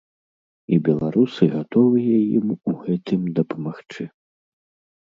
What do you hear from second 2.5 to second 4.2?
у гэтым дапамагчы.